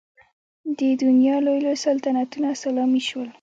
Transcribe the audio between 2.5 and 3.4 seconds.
سلامي شول.